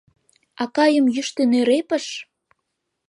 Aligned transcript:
Акайым 0.63 1.05
йӱштӧ 1.15 1.43
нӧрепыш? 1.51 2.05